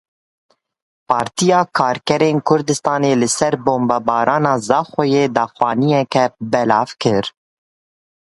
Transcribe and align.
Partiya 1.11 1.59
Karkerên 1.77 2.37
Kurdistanê 2.47 3.11
li 3.21 3.29
ser 3.37 3.53
bombebarana 3.65 4.53
Zaxoyê 4.67 5.23
daxuyaniyek 5.35 6.13
belav 6.51 6.89
kir. 7.01 7.25